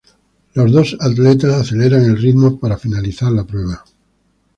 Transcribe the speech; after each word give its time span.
Los 0.55 0.71
dos 0.71 0.97
atletas 0.99 1.53
aceleran 1.53 2.03
el 2.05 2.17
ritmo 2.17 2.59
para 2.59 2.75
finalizar 2.79 3.31
la 3.31 3.45
prueba. 3.45 3.85